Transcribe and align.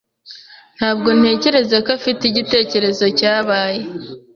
Ntabwo 0.77 1.09
ntekereza 1.19 1.75
ko 1.85 1.89
afite 1.97 2.21
igitekerezo 2.25 3.05
cyabaye. 3.19 3.81